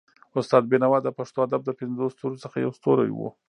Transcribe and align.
استاد 0.39 0.63
بينوا 0.71 0.97
د 1.03 1.07
پښتو 1.17 1.37
ادب 1.47 1.61
د 1.65 1.69
پنځو 1.79 2.05
ستورو 2.15 2.41
څخه 2.43 2.55
يو 2.65 2.71
ستوری 2.79 3.11
وو. 3.13 3.29